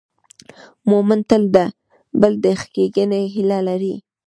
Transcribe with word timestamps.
مؤمن 0.89 1.19
تل 1.29 1.43
د 1.55 1.57
بل 2.21 2.33
د 2.43 2.45
ښېګڼې 2.61 3.21
هیله 3.33 3.59
لري. 3.67 3.95